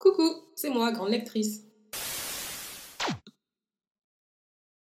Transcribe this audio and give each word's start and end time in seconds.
Coucou, 0.00 0.32
c'est 0.54 0.70
moi, 0.70 0.92
grande 0.92 1.10
lectrice. 1.10 1.66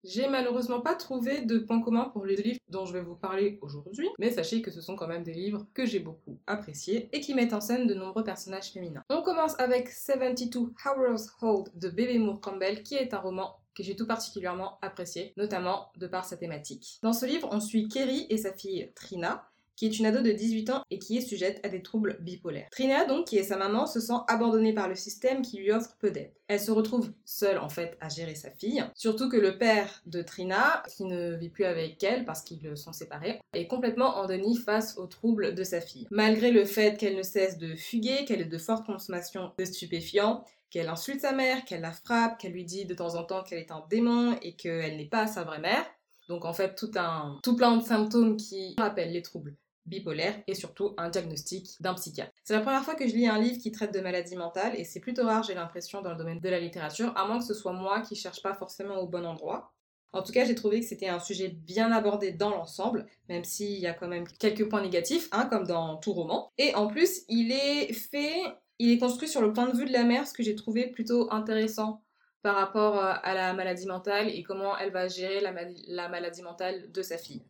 J'ai 0.02 0.28
malheureusement 0.28 0.80
pas 0.80 0.96
trouvé 0.96 1.42
de 1.42 1.58
point 1.58 1.80
commun 1.80 2.10
pour 2.12 2.26
les 2.26 2.34
deux 2.34 2.42
livres 2.42 2.58
dont 2.68 2.84
je 2.84 2.92
vais 2.92 3.00
vous 3.00 3.14
parler 3.14 3.60
aujourd'hui, 3.62 4.08
mais 4.18 4.32
sachez 4.32 4.60
que 4.60 4.72
ce 4.72 4.80
sont 4.80 4.96
quand 4.96 5.06
même 5.06 5.22
des 5.22 5.32
livres 5.32 5.68
que 5.72 5.86
j'ai 5.86 6.00
beaucoup 6.00 6.40
appréciés 6.48 7.08
et 7.12 7.20
qui 7.20 7.32
mettent 7.32 7.52
en 7.52 7.60
scène 7.60 7.86
de 7.86 7.94
nombreux 7.94 8.24
personnages 8.24 8.72
féminins. 8.72 9.04
On 9.08 9.22
commence 9.22 9.56
avec 9.60 9.88
72 9.88 10.72
Hours 10.84 11.30
Hold 11.40 11.70
de 11.76 11.88
Bébé 11.90 12.18
Moore 12.18 12.40
Campbell, 12.40 12.82
qui 12.82 12.96
est 12.96 13.14
un 13.14 13.20
roman 13.20 13.60
que 13.76 13.84
j'ai 13.84 13.94
tout 13.94 14.08
particulièrement 14.08 14.78
apprécié, 14.82 15.32
notamment 15.36 15.92
de 15.96 16.08
par 16.08 16.24
sa 16.24 16.36
thématique. 16.36 16.98
Dans 17.02 17.12
ce 17.12 17.24
livre, 17.24 17.48
on 17.52 17.60
suit 17.60 17.86
Kerry 17.86 18.26
et 18.30 18.38
sa 18.38 18.52
fille 18.52 18.90
Trina, 18.96 19.48
qui 19.76 19.86
est 19.86 19.98
une 19.98 20.06
ado 20.06 20.22
de 20.22 20.32
18 20.32 20.70
ans 20.70 20.82
et 20.90 20.98
qui 20.98 21.16
est 21.16 21.20
sujette 21.20 21.60
à 21.64 21.68
des 21.68 21.82
troubles 21.82 22.18
bipolaires. 22.20 22.68
Trina, 22.70 23.04
donc, 23.04 23.26
qui 23.26 23.38
est 23.38 23.44
sa 23.44 23.56
maman, 23.56 23.86
se 23.86 24.00
sent 24.00 24.12
abandonnée 24.28 24.72
par 24.72 24.88
le 24.88 24.94
système 24.94 25.42
qui 25.42 25.58
lui 25.58 25.72
offre 25.72 25.96
peu 25.98 26.10
d'aide. 26.10 26.32
Elle 26.48 26.60
se 26.60 26.70
retrouve 26.70 27.10
seule, 27.24 27.58
en 27.58 27.68
fait, 27.68 27.96
à 28.00 28.08
gérer 28.08 28.34
sa 28.34 28.50
fille, 28.50 28.84
surtout 28.94 29.28
que 29.28 29.36
le 29.36 29.56
père 29.56 30.02
de 30.06 30.22
Trina, 30.22 30.82
qui 30.94 31.04
ne 31.04 31.34
vit 31.34 31.48
plus 31.48 31.64
avec 31.64 32.02
elle 32.02 32.24
parce 32.24 32.42
qu'ils 32.42 32.76
sont 32.76 32.92
séparés, 32.92 33.40
est 33.54 33.66
complètement 33.66 34.16
en 34.16 34.26
déni 34.26 34.56
face 34.56 34.98
aux 34.98 35.06
troubles 35.06 35.54
de 35.54 35.64
sa 35.64 35.80
fille. 35.80 36.06
Malgré 36.10 36.50
le 36.50 36.64
fait 36.64 36.98
qu'elle 36.98 37.16
ne 37.16 37.22
cesse 37.22 37.58
de 37.58 37.74
fuguer, 37.74 38.24
qu'elle 38.24 38.42
ait 38.42 38.46
de 38.46 38.58
fortes 38.58 38.86
consommations 38.86 39.52
de 39.58 39.64
stupéfiants, 39.64 40.44
qu'elle 40.70 40.88
insulte 40.88 41.20
sa 41.20 41.32
mère, 41.32 41.64
qu'elle 41.64 41.80
la 41.80 41.92
frappe, 41.92 42.38
qu'elle 42.38 42.52
lui 42.52 42.64
dit 42.64 42.84
de 42.84 42.94
temps 42.94 43.14
en 43.14 43.24
temps 43.24 43.42
qu'elle 43.42 43.60
est 43.60 43.70
un 43.70 43.84
démon 43.88 44.36
et 44.42 44.54
qu'elle 44.56 44.96
n'est 44.96 45.08
pas 45.08 45.26
sa 45.26 45.44
vraie 45.44 45.60
mère. 45.60 45.86
Donc 46.28 46.44
en 46.44 46.52
fait, 46.52 46.74
tout 46.74 46.90
un 46.96 47.38
tout 47.42 47.54
plein 47.54 47.76
de 47.76 47.82
symptômes 47.82 48.36
qui 48.36 48.74
rappellent 48.78 49.12
les 49.12 49.22
troubles 49.22 49.56
bipolaire 49.86 50.42
et 50.46 50.54
surtout 50.54 50.94
un 50.96 51.08
diagnostic 51.08 51.76
d'un 51.80 51.94
psychiatre. 51.94 52.32
C'est 52.44 52.54
la 52.54 52.60
première 52.60 52.84
fois 52.84 52.94
que 52.94 53.06
je 53.06 53.14
lis 53.14 53.26
un 53.26 53.38
livre 53.38 53.58
qui 53.58 53.72
traite 53.72 53.92
de 53.92 54.00
maladies 54.00 54.36
mentales 54.36 54.74
et 54.76 54.84
c'est 54.84 55.00
plutôt 55.00 55.24
rare, 55.24 55.42
j'ai 55.42 55.54
l'impression, 55.54 56.02
dans 56.02 56.10
le 56.10 56.16
domaine 56.16 56.40
de 56.40 56.48
la 56.48 56.60
littérature, 56.60 57.12
à 57.16 57.26
moins 57.26 57.38
que 57.38 57.44
ce 57.44 57.54
soit 57.54 57.72
moi 57.72 58.00
qui 58.00 58.16
cherche 58.16 58.42
pas 58.42 58.54
forcément 58.54 58.96
au 58.96 59.06
bon 59.06 59.26
endroit. 59.26 59.72
En 60.12 60.22
tout 60.22 60.32
cas, 60.32 60.44
j'ai 60.44 60.54
trouvé 60.54 60.80
que 60.80 60.86
c'était 60.86 61.08
un 61.08 61.18
sujet 61.18 61.48
bien 61.48 61.90
abordé 61.90 62.30
dans 62.30 62.50
l'ensemble, 62.50 63.06
même 63.28 63.42
s'il 63.42 63.80
y 63.80 63.86
a 63.86 63.92
quand 63.92 64.06
même 64.06 64.28
quelques 64.38 64.68
points 64.68 64.80
négatifs, 64.80 65.28
hein, 65.32 65.46
comme 65.50 65.66
dans 65.66 65.96
tout 65.96 66.12
roman. 66.12 66.52
Et 66.56 66.72
en 66.76 66.86
plus, 66.86 67.22
il 67.28 67.50
est 67.50 67.92
fait, 67.92 68.32
il 68.78 68.92
est 68.92 68.98
construit 68.98 69.28
sur 69.28 69.42
le 69.42 69.52
point 69.52 69.66
de 69.66 69.76
vue 69.76 69.86
de 69.86 69.92
la 69.92 70.04
mère, 70.04 70.28
ce 70.28 70.32
que 70.32 70.44
j'ai 70.44 70.54
trouvé 70.54 70.86
plutôt 70.86 71.32
intéressant 71.32 72.00
par 72.42 72.54
rapport 72.54 72.98
euh, 72.98 73.14
à 73.22 73.34
la 73.34 73.54
maladie 73.54 73.86
mentale 73.86 74.28
et 74.28 74.44
comment 74.44 74.78
elle 74.78 74.92
va 74.92 75.08
gérer 75.08 75.40
la 75.40 76.08
maladie 76.08 76.42
mentale 76.42 76.92
de 76.92 77.02
sa 77.02 77.18
fille 77.18 77.42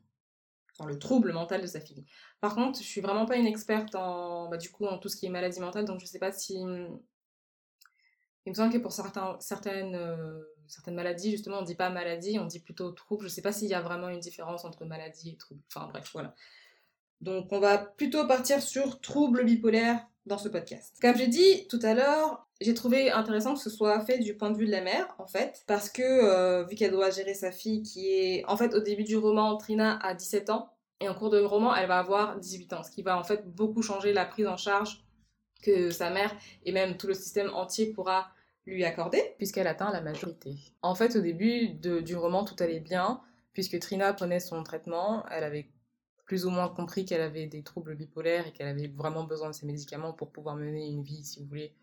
le 0.86 0.98
trouble 0.98 1.32
mental 1.32 1.62
de 1.62 1.66
sa 1.66 1.80
fille. 1.80 2.04
Par 2.40 2.54
contre, 2.54 2.80
je 2.80 2.84
suis 2.84 3.00
vraiment 3.00 3.26
pas 3.26 3.36
une 3.36 3.46
experte 3.46 3.94
en, 3.94 4.48
bah, 4.48 4.56
du 4.56 4.70
coup, 4.70 4.86
en 4.86 4.98
tout 4.98 5.08
ce 5.08 5.16
qui 5.16 5.26
est 5.26 5.30
maladie 5.30 5.60
mentale, 5.60 5.84
donc 5.84 6.00
je 6.00 6.06
sais 6.06 6.18
pas 6.18 6.32
si. 6.32 6.54
Il 8.46 8.50
me 8.50 8.54
semble 8.54 8.72
que 8.72 8.78
pour 8.78 8.92
euh, 8.92 9.36
certaines 9.40 10.94
maladies, 10.94 11.30
justement, 11.30 11.60
on 11.60 11.62
dit 11.62 11.76
pas 11.76 11.88
maladie, 11.88 12.38
on 12.38 12.44
dit 12.44 12.60
plutôt 12.60 12.90
trouble. 12.90 13.24
Je 13.24 13.30
sais 13.30 13.40
pas 13.40 13.52
s'il 13.52 13.68
y 13.68 13.74
a 13.74 13.80
vraiment 13.80 14.08
une 14.08 14.20
différence 14.20 14.64
entre 14.64 14.84
maladie 14.84 15.30
et 15.30 15.36
trouble. 15.36 15.62
Enfin 15.68 15.86
bref, 15.86 16.10
voilà. 16.12 16.34
Donc 17.20 17.52
on 17.52 17.60
va 17.60 17.78
plutôt 17.78 18.26
partir 18.26 18.60
sur 18.60 19.00
trouble 19.00 19.44
bipolaire 19.44 20.06
dans 20.26 20.36
ce 20.36 20.48
podcast. 20.48 20.96
Comme 21.00 21.16
j'ai 21.16 21.28
dit 21.28 21.66
tout 21.68 21.80
à 21.82 21.94
l'heure, 21.94 22.46
j'ai 22.64 22.74
trouvé 22.74 23.10
intéressant 23.10 23.54
que 23.54 23.60
ce 23.60 23.68
soit 23.68 24.00
fait 24.00 24.18
du 24.18 24.34
point 24.34 24.50
de 24.50 24.56
vue 24.56 24.66
de 24.66 24.70
la 24.70 24.80
mère, 24.80 25.14
en 25.18 25.26
fait, 25.26 25.62
parce 25.66 25.90
que 25.90 26.02
euh, 26.02 26.64
vu 26.64 26.76
qu'elle 26.76 26.92
doit 26.92 27.10
gérer 27.10 27.34
sa 27.34 27.52
fille 27.52 27.82
qui 27.82 28.08
est... 28.08 28.44
En 28.46 28.56
fait, 28.56 28.74
au 28.74 28.80
début 28.80 29.04
du 29.04 29.18
roman, 29.18 29.56
Trina 29.56 29.98
a 29.98 30.14
17 30.14 30.48
ans, 30.48 30.70
et 31.00 31.08
en 31.08 31.14
cours 31.14 31.28
de 31.28 31.40
roman, 31.40 31.74
elle 31.74 31.88
va 31.88 31.98
avoir 31.98 32.38
18 32.38 32.72
ans, 32.72 32.82
ce 32.82 32.90
qui 32.90 33.02
va 33.02 33.18
en 33.18 33.22
fait 33.22 33.46
beaucoup 33.46 33.82
changer 33.82 34.14
la 34.14 34.24
prise 34.24 34.46
en 34.46 34.56
charge 34.56 35.04
que 35.62 35.90
sa 35.90 36.08
mère 36.10 36.34
et 36.64 36.72
même 36.72 36.96
tout 36.96 37.06
le 37.06 37.14
système 37.14 37.52
entier 37.52 37.92
pourra 37.92 38.28
lui 38.66 38.84
accorder, 38.84 39.22
puisqu'elle 39.36 39.66
atteint 39.66 39.92
la 39.92 40.00
majorité. 40.00 40.54
En 40.80 40.94
fait, 40.94 41.16
au 41.16 41.20
début 41.20 41.68
du 41.68 42.16
roman, 42.16 42.44
tout 42.44 42.56
allait 42.60 42.80
bien, 42.80 43.20
puisque 43.52 43.78
Trina 43.78 44.14
prenait 44.14 44.40
son 44.40 44.62
traitement, 44.62 45.26
elle 45.30 45.44
avait 45.44 45.68
plus 46.24 46.46
ou 46.46 46.50
moins 46.50 46.68
compris 46.70 47.04
qu'elle 47.04 47.20
avait 47.20 47.46
des 47.46 47.62
troubles 47.62 47.94
bipolaires 47.94 48.46
et 48.46 48.52
qu'elle 48.52 48.68
avait 48.68 48.88
vraiment 48.88 49.24
besoin 49.24 49.50
de 49.50 49.54
ses 49.54 49.66
médicaments 49.66 50.14
pour 50.14 50.32
pouvoir 50.32 50.56
mener 50.56 50.88
une 50.88 51.02
vie, 51.02 51.22
si 51.22 51.40
vous 51.40 51.46
voulez, 51.46 51.74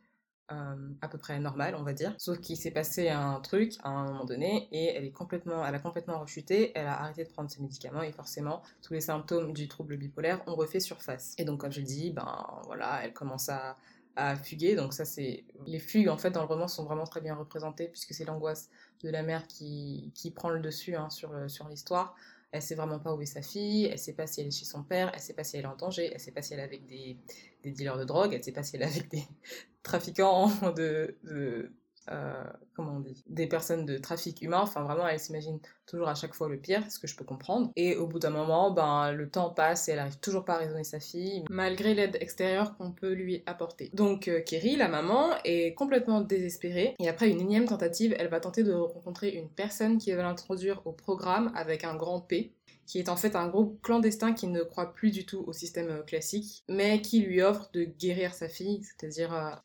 euh, 0.51 0.75
à 1.01 1.07
peu 1.07 1.17
près 1.17 1.39
normale, 1.39 1.75
on 1.75 1.84
va 1.84 1.94
dire. 1.94 2.13
Sauf 2.17 2.39
qu'il 2.39 2.57
s'est 2.57 2.72
passé 2.72 3.09
un 3.09 3.39
truc 3.39 3.73
à 3.84 3.89
un 3.89 4.06
moment 4.06 4.25
donné 4.25 4.67
et 4.72 4.95
elle 4.95 5.06
est 5.06 5.12
complètement, 5.12 5.66
elle 5.66 5.75
a 5.75 5.79
complètement 5.79 6.19
rechuté, 6.19 6.72
elle 6.75 6.88
a 6.88 7.01
arrêté 7.01 7.23
de 7.23 7.29
prendre 7.29 7.50
ses 7.50 7.62
médicaments 7.62 8.01
et 8.01 8.12
forcément 8.12 8.62
tous 8.81 8.94
les 8.94 9.01
symptômes 9.01 9.53
du 9.53 9.67
trouble 9.67 9.97
bipolaire 9.97 10.41
ont 10.47 10.56
refait 10.56 10.79
surface. 10.79 11.34
Et 11.38 11.45
donc 11.45 11.62
comme 11.62 11.72
je 11.72 11.81
dis, 11.81 12.12
ben 12.12 12.45
voilà, 12.66 13.01
elle 13.03 13.13
commence 13.13 13.50
à, 13.50 13.78
à 14.16 14.35
fuguer. 14.35 14.75
Donc 14.75 14.94
ça 14.94 15.06
c'est 15.06 15.45
les 15.66 15.79
fugues 15.79 16.09
en 16.09 16.17
fait 16.17 16.31
dans 16.31 16.41
le 16.41 16.47
roman 16.47 16.68
sont 16.68 16.83
vraiment 16.85 17.06
très 17.06 17.22
bien 17.22 17.35
représentées 17.35 17.88
puisque 17.88 18.13
c'est 18.13 18.25
l'angoisse 18.25 18.69
de 19.03 19.09
la 19.09 19.23
mère 19.23 19.47
qui, 19.47 20.12
qui 20.16 20.31
prend 20.31 20.50
le 20.50 20.59
dessus 20.59 20.95
hein, 20.95 21.09
sur, 21.09 21.31
sur 21.50 21.68
l'histoire. 21.69 22.16
Elle 22.51 22.62
sait 22.62 22.75
vraiment 22.75 23.00
pas 23.00 23.16
où 23.16 23.22
est 23.22 23.25
sa 23.25 23.41
fille, 23.41 23.85
elle 23.85 23.97
sait 23.97 24.12
pas 24.12 24.28
si 24.28 24.41
elle 24.41 24.47
est 24.47 24.51
chez 24.51 24.66
son 24.66 24.83
père, 24.83 25.09
elle 25.13 25.22
sait 25.22 25.33
pas 25.33 25.45
si 25.45 25.56
elle 25.56 25.63
est 25.63 25.68
en 25.68 25.78
danger, 25.78 26.12
elle 26.13 26.19
sait 26.19 26.33
pas 26.33 26.41
si 26.41 26.53
elle 26.53 26.59
est 26.59 26.63
avec 26.63 26.85
des, 26.85 27.18
des 27.63 27.72
dealers 27.72 27.97
de 27.97 28.03
drogue, 28.03 28.33
elle 28.33 28.44
sait 28.44 28.51
pas 28.51 28.62
si 28.63 28.75
elle 28.75 28.81
est 28.81 28.85
avec 28.85 29.09
des 29.09 29.23
trafiquants 29.84 30.52
de, 30.75 31.18
euh, 32.09 32.44
comment 32.75 32.96
on 32.97 33.00
dit, 33.00 33.24
des 33.28 33.47
personnes 33.47 33.86
de 33.86 33.97
trafic 33.97 34.42
humain. 34.42 34.62
Enfin, 34.62 34.84
vraiment, 34.84 35.08
elle 35.08 35.19
s'imagine 35.19 35.59
toujours 35.86 36.08
à 36.08 36.16
chaque 36.16 36.34
fois 36.34 36.50
le 36.50 36.58
pire, 36.58 36.90
ce 36.90 37.00
que 37.00 37.08
je 37.08 37.16
peux 37.16 37.24
comprendre. 37.24 37.72
Et 37.75 37.96
au 37.96 38.08
bout 38.08 38.19
d'un 38.19 38.31
moment, 38.31 38.72
ben, 38.72 39.12
le 39.12 39.30
temps 39.30 39.52
passe 39.52 39.88
et 39.88 39.92
elle 39.92 40.00
arrive 40.00 40.19
toujours 40.19 40.44
pas 40.44 40.56
à 40.56 40.58
raisonner 40.58 40.84
sa 40.84 41.00
fille, 41.00 41.44
malgré 41.50 41.94
l'aide 41.94 42.18
extérieure 42.19 42.75
qu'on 42.78 42.92
peut 42.92 43.14
lui 43.14 43.44
apporter. 43.46 43.92
Donc, 43.94 44.28
euh, 44.28 44.42
Kerry, 44.42 44.75
la 44.75 44.88
maman, 44.88 45.31
est 45.46 45.74
complètement 45.75 46.22
désespérée. 46.22 46.96
Et 47.00 47.08
après 47.08 47.30
une 47.30 47.40
énième 47.40 47.66
tentative, 47.66 48.16
elle 48.18 48.30
va 48.30 48.40
tenter 48.40 48.63
de 48.63 48.74
rencontrer 48.74 49.30
une 49.30 49.50
personne 49.50 49.98
qui 49.98 50.12
va 50.12 50.24
l'introduire 50.24 50.81
au 50.86 50.92
programme 50.92 51.52
avec 51.56 51.84
un 51.84 51.96
grand 51.96 52.22
P 52.22 52.53
qui 52.88 53.00
est 53.00 53.09
en 53.09 53.16
fait 53.16 53.38
un 53.38 53.48
groupe 53.48 53.81
clandestin 53.81 54.34
qui 54.34 54.48
ne 54.48 54.63
croit 54.63 54.94
plus 54.94 55.12
du 55.12 55.25
tout 55.25 55.46
au 55.48 55.53
système 55.53 55.90
euh, 55.90 56.02
classique, 56.02 56.66
mais 56.68 57.02
qui 57.02 57.22
lui 57.22 57.42
offre 57.42 57.69
de 57.72 57.86
guérir 57.86 58.34
sa 58.34 58.50
fille, 58.50 58.84
c'est-à-dire 58.84 59.62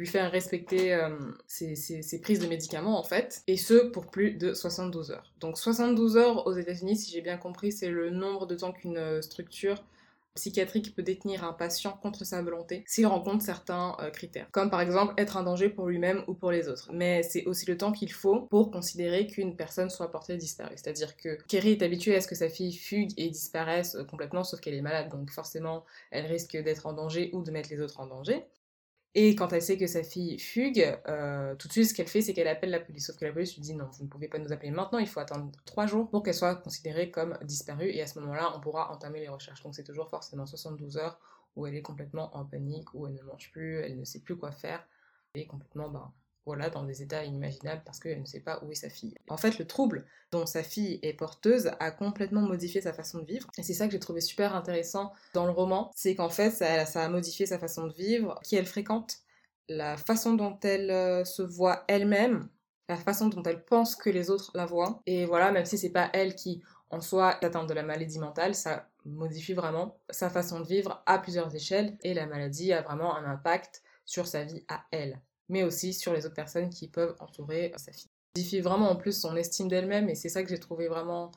lui 0.00 0.06
faire 0.06 0.32
respecter 0.32 0.94
euh, 0.94 1.10
ses, 1.46 2.20
prises 2.22 2.40
de 2.40 2.46
médicaments 2.46 2.98
en 2.98 3.04
fait, 3.04 3.42
et 3.46 3.58
ce 3.58 3.74
pour 3.74 4.06
plus 4.06 4.32
de 4.32 4.54
72 4.54 5.10
heures. 5.10 5.30
Donc 5.40 5.58
72 5.58 6.16
heures 6.16 6.46
aux 6.46 6.54
États-Unis, 6.54 6.96
si 6.96 7.10
j'ai 7.10 7.20
bien 7.20 7.36
compris, 7.36 7.70
c'est 7.70 7.90
le 7.90 8.08
nombre 8.08 8.46
de 8.46 8.54
temps 8.54 8.72
qu'une 8.72 8.96
euh, 8.96 9.20
structure 9.20 9.84
psychiatrique 10.34 10.94
peut 10.94 11.02
détenir 11.02 11.44
un 11.44 11.52
patient 11.52 11.98
contre 12.00 12.24
sa 12.24 12.40
volonté 12.40 12.82
s'il 12.86 13.06
rencontre 13.06 13.44
certains 13.44 13.94
euh, 14.00 14.08
critères, 14.08 14.46
comme 14.52 14.70
par 14.70 14.80
exemple 14.80 15.12
être 15.18 15.36
un 15.36 15.42
danger 15.42 15.68
pour 15.68 15.86
lui-même 15.86 16.24
ou 16.28 16.32
pour 16.32 16.50
les 16.50 16.68
autres. 16.68 16.88
Mais 16.94 17.22
c'est 17.22 17.44
aussi 17.44 17.66
le 17.66 17.76
temps 17.76 17.92
qu'il 17.92 18.10
faut 18.10 18.40
pour 18.42 18.70
considérer 18.70 19.26
qu'une 19.26 19.54
personne 19.54 19.90
soit 19.90 20.10
portée 20.10 20.38
disparue. 20.38 20.76
C'est-à-dire 20.76 21.14
que 21.18 21.36
Kerry 21.46 21.72
est 21.72 21.82
habituée 21.82 22.16
à 22.16 22.22
ce 22.22 22.26
que 22.26 22.34
sa 22.34 22.48
fille 22.48 22.72
fugue 22.72 23.10
et 23.18 23.28
disparaisse 23.28 23.98
complètement, 24.08 24.44
sauf 24.44 24.60
qu'elle 24.60 24.74
est 24.74 24.80
malade, 24.80 25.10
donc 25.10 25.30
forcément 25.30 25.84
elle 26.10 26.24
risque 26.24 26.56
d'être 26.56 26.86
en 26.86 26.94
danger 26.94 27.28
ou 27.34 27.42
de 27.42 27.50
mettre 27.50 27.68
les 27.68 27.82
autres 27.82 28.00
en 28.00 28.06
danger. 28.06 28.46
Et 29.16 29.34
quand 29.34 29.52
elle 29.52 29.62
sait 29.62 29.76
que 29.76 29.88
sa 29.88 30.04
fille 30.04 30.38
fugue, 30.38 30.96
euh, 31.08 31.56
tout 31.56 31.66
de 31.66 31.72
suite, 31.72 31.86
ce 31.86 31.94
qu'elle 31.94 32.06
fait, 32.06 32.20
c'est 32.20 32.32
qu'elle 32.32 32.46
appelle 32.46 32.70
la 32.70 32.78
police. 32.78 33.06
Sauf 33.06 33.16
que 33.16 33.24
la 33.24 33.32
police 33.32 33.54
lui 33.54 33.62
dit 33.62 33.74
non, 33.74 33.86
vous 33.86 34.04
ne 34.04 34.08
pouvez 34.08 34.28
pas 34.28 34.38
nous 34.38 34.52
appeler 34.52 34.70
maintenant, 34.70 34.98
il 34.98 35.08
faut 35.08 35.18
attendre 35.18 35.50
trois 35.64 35.86
jours 35.86 36.08
pour 36.08 36.22
qu'elle 36.22 36.34
soit 36.34 36.54
considérée 36.54 37.10
comme 37.10 37.36
disparue. 37.42 37.90
Et 37.90 38.02
à 38.02 38.06
ce 38.06 38.20
moment-là, 38.20 38.52
on 38.56 38.60
pourra 38.60 38.92
entamer 38.92 39.20
les 39.20 39.28
recherches. 39.28 39.62
Donc 39.64 39.74
c'est 39.74 39.82
toujours 39.82 40.08
forcément 40.08 40.46
72 40.46 40.96
heures 40.96 41.18
où 41.56 41.66
elle 41.66 41.74
est 41.74 41.82
complètement 41.82 42.36
en 42.36 42.44
panique, 42.44 42.94
où 42.94 43.08
elle 43.08 43.14
ne 43.14 43.22
mange 43.22 43.50
plus, 43.50 43.78
elle 43.78 43.98
ne 43.98 44.04
sait 44.04 44.20
plus 44.20 44.36
quoi 44.36 44.52
faire. 44.52 44.86
Elle 45.34 45.42
est 45.42 45.46
complètement 45.46 45.88
ben, 45.88 46.12
voilà, 46.46 46.70
dans 46.70 46.84
des 46.84 47.02
états 47.02 47.24
inimaginables 47.24 47.82
parce 47.84 48.00
qu'elle 48.00 48.20
ne 48.20 48.26
sait 48.26 48.40
pas 48.40 48.60
où 48.62 48.70
est 48.70 48.76
sa 48.76 48.88
fille. 48.88 49.14
En 49.28 49.36
fait, 49.36 49.58
le 49.58 49.66
trouble 49.66 50.06
dont 50.32 50.46
sa 50.46 50.62
fille 50.62 50.98
est 51.02 51.12
porteuse 51.12 51.70
a 51.80 51.90
complètement 51.90 52.42
modifié 52.42 52.80
sa 52.80 52.92
façon 52.92 53.18
de 53.18 53.26
vivre. 53.26 53.48
Et 53.58 53.62
c'est 53.62 53.74
ça 53.74 53.86
que 53.86 53.92
j'ai 53.92 53.98
trouvé 53.98 54.20
super 54.20 54.54
intéressant 54.54 55.12
dans 55.34 55.46
le 55.46 55.52
roman, 55.52 55.90
c'est 55.94 56.14
qu'en 56.14 56.30
fait, 56.30 56.50
ça, 56.50 57.02
a 57.02 57.08
modifié 57.08 57.46
sa 57.46 57.58
façon 57.58 57.86
de 57.86 57.92
vivre, 57.92 58.38
qui 58.42 58.56
elle 58.56 58.66
fréquente, 58.66 59.18
la 59.68 59.96
façon 59.96 60.34
dont 60.34 60.58
elle 60.62 60.90
euh, 60.90 61.24
se 61.24 61.42
voit 61.42 61.84
elle-même, 61.88 62.48
la 62.88 62.96
façon 62.96 63.28
dont 63.28 63.42
elle 63.42 63.64
pense 63.64 63.94
que 63.94 64.10
les 64.10 64.30
autres 64.30 64.50
la 64.54 64.66
voient. 64.66 65.02
Et 65.06 65.26
voilà, 65.26 65.52
même 65.52 65.66
si 65.66 65.78
c'est 65.78 65.90
pas 65.90 66.10
elle 66.12 66.34
qui 66.34 66.62
en 66.90 67.00
soi 67.00 67.38
atteinte 67.44 67.68
de 67.68 67.74
la 67.74 67.84
maladie 67.84 68.18
mentale, 68.18 68.54
ça 68.54 68.88
modifie 69.04 69.54
vraiment 69.54 69.96
sa 70.10 70.28
façon 70.28 70.60
de 70.60 70.66
vivre 70.66 71.02
à 71.06 71.18
plusieurs 71.18 71.54
échelles 71.54 71.96
et 72.02 72.14
la 72.14 72.26
maladie 72.26 72.72
a 72.72 72.82
vraiment 72.82 73.16
un 73.16 73.24
impact 73.24 73.82
sur 74.04 74.26
sa 74.26 74.42
vie 74.42 74.64
à 74.68 74.84
elle 74.90 75.20
mais 75.50 75.62
aussi 75.62 75.92
sur 75.92 76.14
les 76.14 76.24
autres 76.24 76.34
personnes 76.34 76.70
qui 76.70 76.88
peuvent 76.88 77.14
entourer 77.20 77.72
sa 77.76 77.92
fille. 77.92 78.08
Modifie 78.36 78.60
vraiment 78.60 78.90
en 78.90 78.96
plus 78.96 79.12
son 79.20 79.36
estime 79.36 79.68
d'elle-même 79.68 80.08
et 80.08 80.14
c'est 80.14 80.28
ça 80.28 80.42
que 80.42 80.48
j'ai 80.48 80.60
trouvé 80.60 80.88
vraiment 80.88 81.32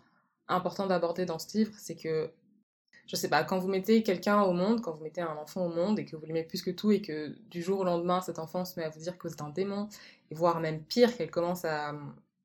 important 0.48 0.88
d'aborder 0.88 1.26
dans 1.26 1.40
ce 1.40 1.58
livre, 1.58 1.74
c'est 1.78 1.96
que 1.96 2.32
je 3.08 3.18
sais 3.18 3.28
pas, 3.28 3.44
quand 3.44 3.60
vous 3.60 3.68
mettez 3.68 4.02
quelqu'un 4.02 4.42
au 4.44 4.54
monde, 4.54 4.82
quand 4.82 4.94
vous 4.94 5.04
mettez 5.04 5.22
un 5.22 5.36
enfant 5.36 5.66
au 5.66 5.70
monde 5.70 6.00
et 6.00 6.06
que 6.06 6.16
vous 6.16 6.26
l'aimez 6.26 6.44
plus 6.44 6.62
que 6.62 6.72
tout 6.72 6.92
et 6.92 7.02
que 7.02 7.36
du 7.50 7.62
jour 7.62 7.80
au 7.80 7.84
lendemain 7.84 8.22
cet 8.22 8.40
enfant 8.40 8.64
se 8.64 8.80
met 8.80 8.86
à 8.86 8.90
vous 8.90 9.00
dire 9.00 9.18
que 9.18 9.28
c'est 9.28 9.42
un 9.42 9.50
démon, 9.50 9.90
et 10.32 10.36
voire 10.36 10.60
même 10.60 10.82
pire, 10.84 11.16
qu'elle 11.18 11.32
commence 11.32 11.66
à, 11.66 11.94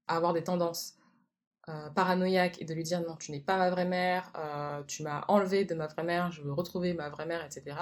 avoir 0.09 0.33
des 0.33 0.43
tendances 0.43 0.97
euh, 1.69 1.91
paranoïaques 1.91 2.61
et 2.63 2.65
de 2.65 2.73
lui 2.75 2.83
dire 2.83 3.03
non, 3.03 3.17
tu 3.17 3.31
n'es 3.31 3.41
pas 3.41 3.59
ma 3.59 3.71
vraie 3.71 3.85
mère, 3.85 4.33
euh, 4.37 4.83
tu 4.85 5.03
m'as 5.03 5.25
enlevé 5.29 5.65
de 5.65 5.75
ma 5.75 5.87
vraie 5.87 6.03
mère, 6.03 6.33
je 6.33 6.43
veux 6.43 6.53
retrouver 6.53 6.95
ma 6.95 7.11
vraie 7.11 7.27
mère, 7.27 7.45
etc. 7.45 7.77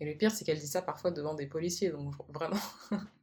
Et 0.00 0.06
le 0.06 0.16
pire, 0.16 0.30
c'est 0.30 0.44
qu'elle 0.44 0.60
dit 0.60 0.66
ça 0.66 0.80
parfois 0.80 1.10
devant 1.10 1.34
des 1.34 1.46
policiers, 1.46 1.90
donc 1.90 2.14
vraiment. 2.28 2.56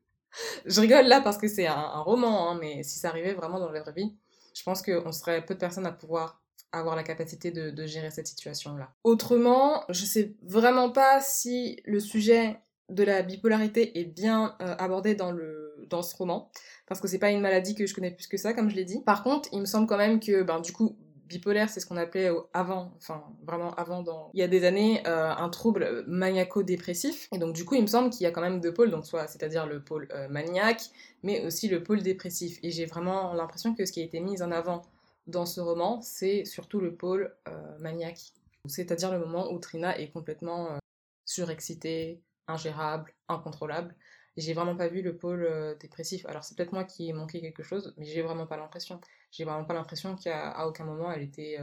je 0.66 0.82
rigole 0.82 1.06
là 1.06 1.22
parce 1.22 1.38
que 1.38 1.48
c'est 1.48 1.68
un, 1.68 2.02
roman, 2.02 2.50
hein, 2.52 2.58
mais 2.60 2.84
si 2.84 3.00
ça 3.00 3.10
arrivait 3.10 3.34
vraiment 3.34 3.60
dans 3.60 3.72
la 3.72 3.82
vraie 3.82 3.94
vie, 3.94 4.16
je 4.54 4.64
pense 4.64 4.82
qu'on 4.82 5.12
serait 5.12 5.46
peu 5.46 5.54
de 5.54 5.60
personnes 5.60 5.86
à 5.86 5.92
pouvoir 5.92 6.42
avoir 6.72 6.96
la 6.96 7.04
capacité 7.04 7.52
de, 7.52 7.86
gérer 7.88 8.12
cette 8.12 8.28
situation-là. 8.28 8.94
Autrement, 9.04 9.84
je 9.90 10.06
sais 10.06 10.36
vraiment 10.44 10.92
pas 10.92 11.20
si 11.22 11.82
le 11.86 12.00
sujet 12.00 12.60
de 12.90 13.04
la 13.04 13.22
bipolarité 13.22 14.00
est 14.00 14.06
bien 14.06 14.56
euh, 14.62 14.76
abordé 14.78 15.16
dans, 15.16 15.32
le, 15.32 15.88
ce 15.90 16.16
roman, 16.16 16.52
parce 16.88 17.00
que 17.00 17.08
c'est 17.08 17.20
pas 17.20 17.32
une 17.32 17.42
maladie 17.42 17.76
que 17.76 17.86
je 17.86 17.94
connais 17.94 18.12
plus 18.12 18.28
que 18.28 18.38
ça, 18.38 18.54
comme 18.54 18.70
je 18.70 18.76
l'ai 18.76 18.86
dit. 18.86 19.02
Par 19.04 19.24
contre, 19.24 19.50
il 19.52 19.62
me 19.62 19.66
semble 19.66 19.88
quand 19.88 19.98
même 19.98 20.20
que, 20.20 20.44
ben, 20.44 20.60
du 20.60 20.72
coup, 20.72 20.98
bipolaire, 21.30 21.70
c'est 21.70 21.80
ce 21.80 21.86
qu'on 21.86 21.96
appelait 21.96 22.30
avant, 22.54 22.92
enfin 22.98 23.24
vraiment 23.46 23.74
avant, 23.76 24.04
il 24.34 24.40
y 24.40 24.44
a 24.44 24.48
des 24.48 24.66
années, 24.66 25.02
euh, 25.08 25.30
un 25.30 25.50
trouble 25.50 26.04
maniaco-dépressif. 26.08 27.30
Et 27.32 27.38
donc 27.38 27.56
du 27.56 27.64
coup, 27.64 27.76
il 27.76 27.84
me 27.84 27.88
semble 27.88 28.10
qu'il 28.10 28.24
y 28.24 28.26
a 28.26 28.32
quand 28.32 28.42
même 28.42 28.60
deux 28.60 28.74
pôles, 28.74 28.90
donc 28.90 29.06
soit 29.06 29.28
c'est-à-dire 29.28 29.66
le 29.66 29.82
pôle 29.82 30.08
euh, 30.12 30.28
maniaque, 30.28 30.82
mais 31.24 31.46
aussi 31.46 31.70
le 31.70 31.84
pôle 31.84 32.02
dépressif. 32.02 32.60
Et 32.64 32.72
j'ai 32.72 32.86
vraiment 32.86 33.34
l'impression 33.34 33.76
que 33.76 33.86
ce 33.86 33.92
qui 33.92 34.02
a 34.02 34.04
été 34.04 34.20
mis 34.20 34.42
en 34.42 34.52
avant 34.52 34.82
dans 35.28 35.46
ce 35.46 35.62
roman, 35.62 36.02
c'est 36.02 36.44
surtout 36.44 36.80
le 36.80 36.96
pôle 36.96 37.34
euh, 37.48 37.78
maniaque. 37.80 38.34
C'est-à-dire 38.66 39.12
le 39.12 39.20
moment 39.20 39.52
où 39.54 39.60
Trina 39.60 39.98
est 39.98 40.10
complètement 40.10 40.78
surexcitée, 41.26 42.22
ingérable, 42.48 43.14
incontrôlable. 43.30 43.96
J'ai 44.36 44.54
vraiment 44.54 44.76
pas 44.76 44.90
vu 44.90 45.02
le 45.02 45.16
pôle 45.16 45.48
dépressif. 45.80 46.26
Alors 46.26 46.44
c'est 46.44 46.58
peut-être 46.58 46.74
moi 46.74 46.84
qui 46.84 47.08
ai 47.08 47.14
manqué 47.14 47.40
quelque 47.40 47.64
chose, 47.64 47.94
mais 47.98 48.06
j'ai 48.06 48.22
vraiment 48.22 48.48
pas 48.48 48.58
l'impression. 48.58 49.00
J'ai 49.32 49.44
vraiment 49.44 49.66
pas 49.66 49.74
l'impression 49.74 50.16
qu'à 50.16 50.68
aucun 50.68 50.86
moment 50.86 51.12
elle 51.12 51.22
était 51.22 51.58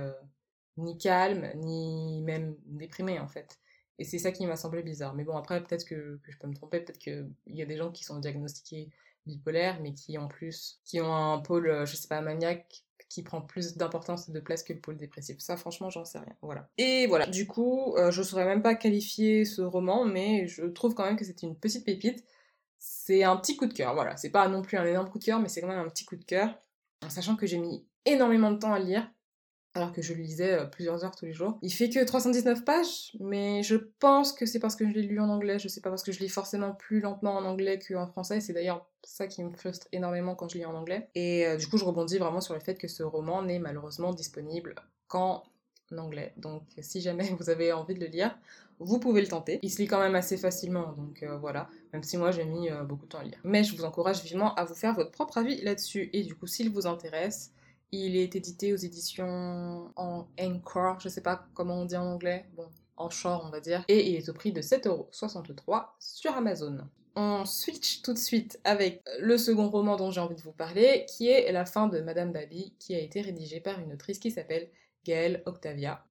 ni 0.77 0.99
calme, 0.99 1.51
ni 1.57 2.23
même 2.23 2.57
déprimée 2.67 3.19
en 3.19 3.29
fait. 3.29 3.59
Et 3.99 4.05
c'est 4.05 4.19
ça 4.19 4.31
qui 4.31 4.47
m'a 4.47 4.57
semblé 4.57 4.83
bizarre. 4.83 5.15
Mais 5.15 5.25
bon, 5.25 5.37
après, 5.37 5.63
peut-être 5.63 5.85
que, 5.85 6.21
je 6.29 6.39
peux 6.39 6.47
me 6.47 6.55
tromper, 6.55 6.81
peut-être 6.81 6.99
qu'il 6.99 7.31
y 7.47 7.63
a 7.63 7.67
des 7.67 7.77
gens 7.77 7.91
qui 7.91 8.05
sont 8.05 8.19
diagnostiqués 8.19 8.91
bipolaires, 9.27 9.81
mais 9.81 9.95
qui 9.95 10.19
en 10.19 10.29
plus, 10.29 10.81
qui 10.85 11.01
ont 11.01 11.15
un 11.15 11.39
pôle, 11.39 11.87
je 11.87 11.97
sais 11.97 12.09
pas, 12.09 12.21
maniaque, 12.21 12.85
qui 13.09 13.23
prend 13.23 13.41
plus 13.41 13.77
d'importance 13.77 14.29
et 14.29 14.33
de 14.33 14.41
place 14.41 14.63
que 14.63 14.73
le 14.73 14.81
pôle 14.81 14.97
dépressif. 14.97 15.39
Ça, 15.39 15.57
franchement, 15.57 15.91
j'en 15.91 16.05
sais 16.05 16.19
rien. 16.19 16.37
Voilà. 16.43 16.69
Et 16.77 17.07
voilà. 17.07 17.27
Du 17.27 17.47
coup, 17.47 17.95
euh, 17.97 18.11
je 18.11 18.23
saurais 18.23 18.45
même 18.45 18.63
pas 18.63 18.75
qualifier 18.75 19.45
ce 19.45 19.63
roman, 19.63 20.05
mais 20.05 20.47
je 20.49 20.65
trouve 20.65 20.95
quand 20.95 21.05
même 21.05 21.17
que 21.17 21.25
c'est 21.25 21.43
une 21.43 21.57
petite 21.57 21.85
pépite. 21.85 22.25
C'est 22.79 23.23
un 23.23 23.37
petit 23.37 23.57
coup 23.57 23.67
de 23.67 23.73
cœur. 23.73 23.95
Voilà. 23.95 24.17
C'est 24.17 24.31
pas 24.31 24.49
non 24.49 24.63
plus 24.63 24.77
un 24.77 24.85
énorme 24.85 25.09
coup 25.09 25.19
de 25.19 25.25
cœur, 25.25 25.41
mais 25.41 25.49
c'est 25.49 25.61
quand 25.61 25.69
même 25.69 25.79
un 25.79 25.89
petit 25.89 26.05
coup 26.05 26.17
de 26.17 26.25
cœur. 26.25 26.59
En 27.05 27.11
sachant 27.11 27.37
que 27.37 27.47
j'ai 27.47 27.59
mis 27.59 27.87
énormément 28.05 28.51
de 28.51 28.59
temps 28.59 28.73
à 28.73 28.79
lire 28.79 29.11
alors 29.77 29.93
que 29.93 30.03
je 30.03 30.15
le 30.15 30.23
lisais 30.23 30.53
euh, 30.55 30.65
plusieurs 30.65 31.05
heures 31.05 31.15
tous 31.15 31.27
les 31.27 31.33
jours. 31.33 31.59
Il 31.63 31.71
fait 31.71 31.91
que 31.91 32.03
319 32.03 32.65
pages, 32.65 33.13
mais 33.21 33.63
je 33.63 33.77
pense 33.77 34.33
que 34.33 34.47
c'est 34.47 34.59
parce 34.59 34.75
que 34.75 34.89
je 34.89 34.95
l'ai 34.95 35.03
lu 35.03 35.21
en 35.21 35.29
anglais, 35.29 35.59
je 35.59 35.69
sais 35.69 35.81
pas 35.81 35.91
parce 35.91 36.03
que 36.03 36.13
je 36.13 36.21
lis 36.21 36.29
forcément 36.29 36.73
plus 36.73 37.01
lentement 37.01 37.37
en 37.37 37.45
anglais 37.45 37.79
qu'en 37.79 38.07
français, 38.07 38.41
c'est 38.41 38.55
d'ailleurs 38.55 38.89
ça 39.05 39.27
qui 39.27 39.45
me 39.45 39.53
frustre 39.53 39.87
énormément 39.93 40.35
quand 40.35 40.49
je 40.49 40.59
lis 40.59 40.65
en 40.65 40.75
anglais. 40.75 41.11
Et 41.15 41.47
euh, 41.47 41.57
du 41.57 41.69
coup, 41.69 41.77
je 41.77 41.85
rebondis 41.85 42.19
vraiment 42.19 42.41
sur 42.41 42.55
le 42.55 42.61
fait 42.61 42.77
que 42.77 42.89
ce 42.89 43.03
roman 43.03 43.43
n'est 43.43 43.59
malheureusement 43.59 44.13
disponible 44.13 44.75
qu'en 45.09 45.43
anglais. 45.97 46.33
Donc 46.37 46.63
si 46.81 47.01
jamais 47.01 47.29
vous 47.39 47.51
avez 47.51 47.73
envie 47.73 47.95
de 47.95 48.01
le 48.01 48.07
lire, 48.07 48.37
vous 48.79 48.99
pouvez 48.99 49.21
le 49.21 49.29
tenter. 49.29 49.59
Il 49.63 49.71
se 49.71 49.79
lit 49.79 49.87
quand 49.87 50.01
même 50.01 50.15
assez 50.15 50.37
facilement, 50.37 50.93
donc 50.93 51.23
euh, 51.23 51.37
voilà, 51.39 51.69
même 51.93 52.03
si 52.03 52.17
moi 52.17 52.31
j'ai 52.31 52.45
mis 52.45 52.69
beaucoup 52.87 53.05
de 53.05 53.11
temps 53.11 53.19
à 53.19 53.25
lire. 53.25 53.39
Mais 53.45 53.65
je 53.65 53.77
vous 53.77 53.85
encourage 53.85 54.23
vivement 54.23 54.55
à 54.55 54.65
vous 54.65 54.75
faire 54.75 54.95
votre 54.95 55.11
propre 55.11 55.39
avis 55.39 55.61
là-dessus, 55.63 56.11
et 56.13 56.23
du 56.23 56.35
coup 56.35 56.47
s'il 56.47 56.71
vous 56.71 56.87
intéresse, 56.87 57.53
il 57.93 58.17
est 58.17 58.35
édité 58.35 58.73
aux 58.73 58.77
éditions 58.77 59.91
en 59.97 60.27
Encore, 60.41 61.01
je 61.01 61.09
sais 61.09 61.21
pas 61.21 61.47
comment 61.55 61.81
on 61.81 61.85
dit 61.85 61.97
en 61.97 62.05
anglais, 62.05 62.47
bon, 62.57 62.69
en 62.97 63.11
short 63.11 63.45
on 63.47 63.51
va 63.51 63.61
dire, 63.61 63.85
et 63.89 64.11
il 64.11 64.17
est 64.17 64.29
au 64.29 64.33
prix 64.33 64.53
de 64.53 64.61
7,63€ 64.61 65.87
sur 65.99 66.33
Amazon. 66.33 66.79
On 67.19 67.47
switch 67.47 68.03
tout 68.03 68.13
de 68.13 68.19
suite 68.19 68.61
avec 68.65 69.03
le 69.21 69.39
second 69.39 69.71
roman 69.71 69.97
dont 69.97 70.11
j'ai 70.11 70.21
envie 70.21 70.35
de 70.35 70.43
vous 70.43 70.53
parler, 70.53 71.07
qui 71.09 71.29
est 71.29 71.51
La 71.51 71.65
fin 71.65 71.87
de 71.89 72.01
Madame 72.01 72.31
Baby, 72.31 72.75
qui 72.79 72.95
a 72.95 72.99
été 72.99 73.23
rédigé 73.23 73.61
par 73.61 73.81
une 73.81 73.95
autrice 73.95 74.19
qui 74.19 74.31
s'appelle 74.31 74.69
Gaëlle 75.05 75.43
Octavia, 75.47 76.05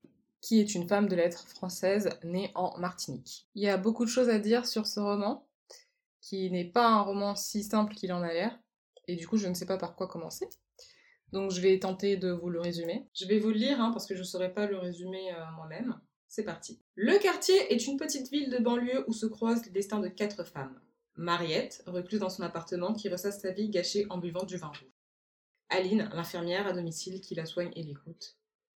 qui 0.46 0.60
est 0.60 0.76
une 0.76 0.88
femme 0.88 1.10
de 1.10 1.16
lettres 1.16 1.48
française 1.48 2.12
née 2.24 2.52
en 2.54 2.78
Martinique. 2.78 3.48
Il 3.56 3.64
y 3.64 3.68
a 3.68 3.78
beaucoup 3.78 4.06
de 4.06 4.10
choses 4.12 4.30
à 4.30 4.38
dire 4.38 4.68
sur 4.68 4.86
ce 4.86 5.00
roman, 5.00 5.50
qui 6.22 6.52
n'est 6.52 6.70
pas 6.70 6.88
un 6.88 7.02
roman 7.02 7.36
si 7.36 7.64
simple 7.64 7.96
qu'il 7.96 8.14
en 8.14 8.22
a 8.22 8.32
l'air, 8.32 8.56
et 9.08 9.16
du 9.16 9.28
coup 9.28 9.38
je 9.38 9.48
ne 9.48 9.56
sais 9.56 9.66
pas 9.66 9.80
par 9.80 9.96
quoi 9.96 10.08
commencer. 10.08 10.48
Donc 11.32 11.50
je 11.50 11.62
vais 11.62 11.80
tenter 11.80 12.16
de 12.16 12.30
vous 12.30 12.52
le 12.52 12.62
résumer. 12.62 13.10
Je 13.16 13.26
vais 13.26 13.40
vous 13.40 13.50
le 13.50 13.56
lire 13.56 13.82
hein, 13.82 13.90
parce 13.92 14.06
que 14.06 14.14
je 14.14 14.20
ne 14.20 14.26
saurais 14.26 14.54
pas 14.54 14.68
le 14.68 14.78
résumer 14.78 15.34
euh, 15.34 15.52
moi-même. 15.56 16.00
C'est 16.28 16.44
parti. 16.44 16.80
Le 16.94 17.18
quartier 17.18 17.74
est 17.74 17.88
une 17.88 17.98
petite 17.98 18.30
ville 18.30 18.52
de 18.52 18.60
banlieue 18.60 19.04
où 19.08 19.14
se 19.14 19.26
croisent 19.26 19.66
les 19.66 19.72
destins 19.72 20.00
de 20.00 20.10
quatre 20.10 20.44
femmes. 20.44 20.80
Mariette, 21.16 21.82
recluse 21.88 22.20
dans 22.20 22.30
son 22.30 22.44
appartement, 22.44 22.94
qui 22.94 23.10
ressasse 23.10 23.42
sa 23.42 23.52
vie 23.52 23.70
gâchée 23.70 24.06
en 24.12 24.20
buvant 24.20 24.44
du 24.44 24.58
vin 24.58 24.68
rouge. 24.68 24.86
Aline, 25.70 26.08
l'infirmière 26.14 26.68
à 26.68 26.74
domicile 26.74 27.20
qui 27.20 27.34
la 27.34 27.48
soigne 27.48 27.72
et 27.76 27.82
l'écoute. 27.82 28.38